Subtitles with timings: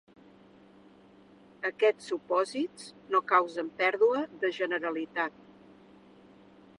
[1.69, 5.41] Aquests supòsits no causen pèrdua de generalitat.